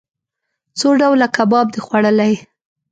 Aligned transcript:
څو 0.79 0.89
ډوله 0.99 1.27
کباب 1.35 1.67
د 1.71 1.75
خوړلئ؟ 1.85 2.33